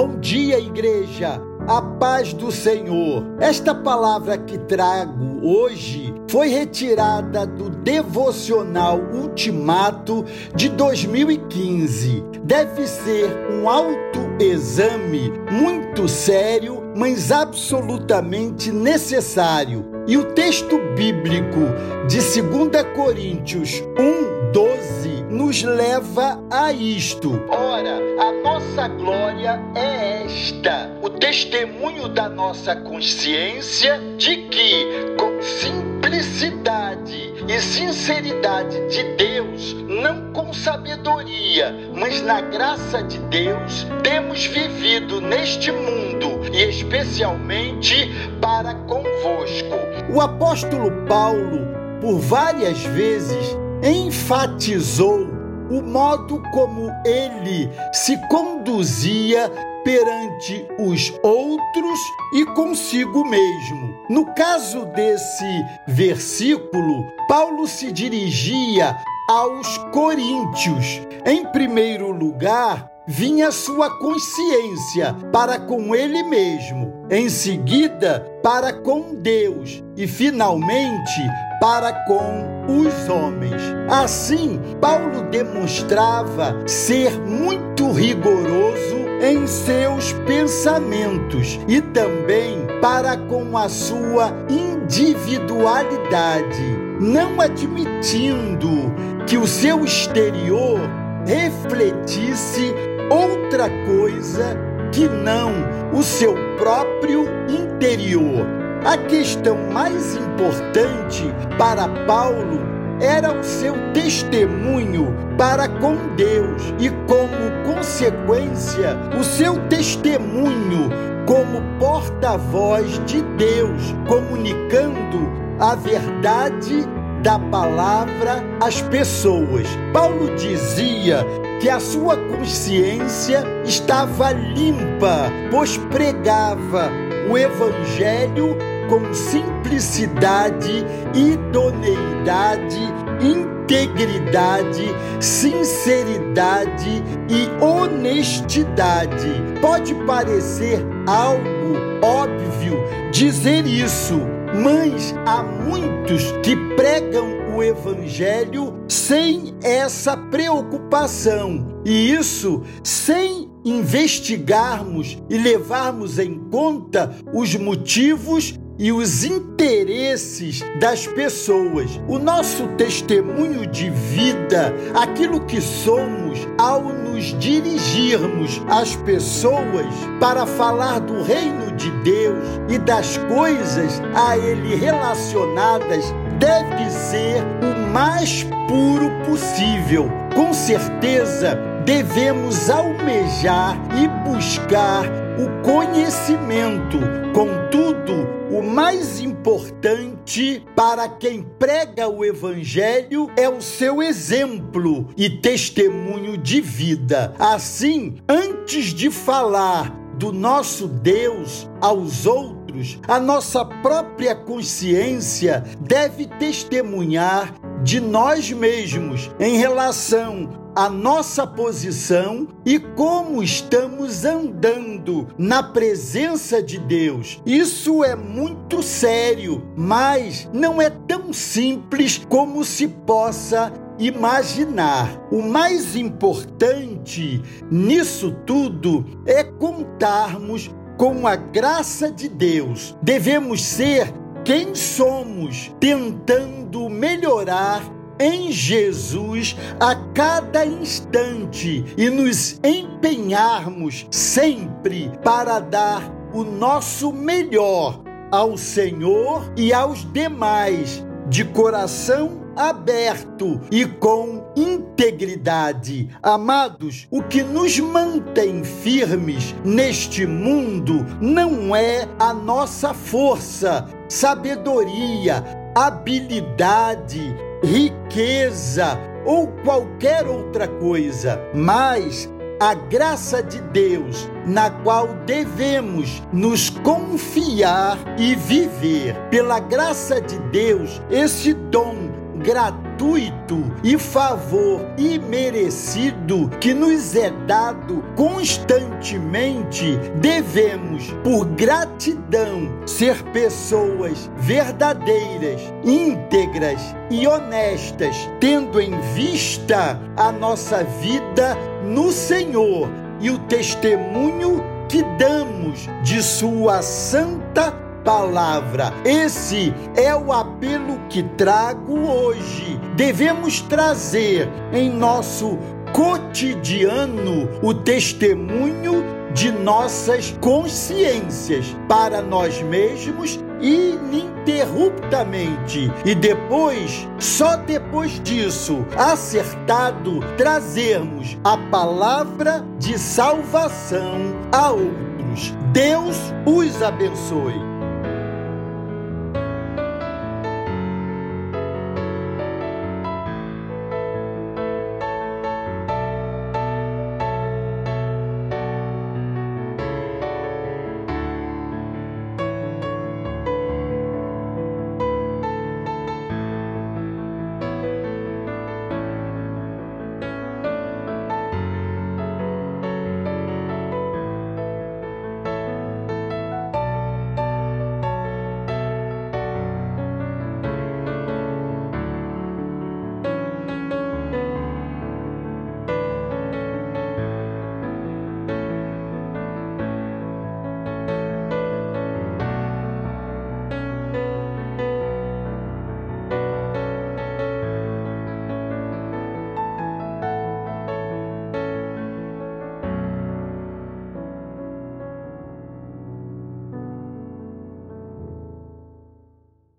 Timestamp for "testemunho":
31.10-32.08, 113.92-115.14, 119.68-120.88, 172.78-173.66, 205.30-206.36, 313.40-314.62, 327.74-329.20